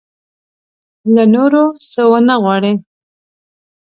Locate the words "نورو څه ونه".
1.33-2.35